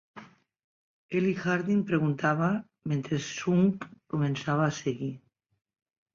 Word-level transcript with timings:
Eli 1.19 1.33
Harding 1.43 1.83
preguntava, 1.89 2.47
mentre 2.93 3.21
Shunk 3.27 3.87
començava 4.17 4.67
a 4.71 4.75
seguir. 4.81 5.13